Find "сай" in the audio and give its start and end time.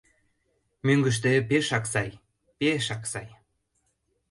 1.93-2.09, 3.11-3.27